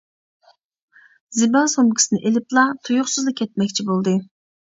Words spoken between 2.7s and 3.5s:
تۇيۇقسىزلا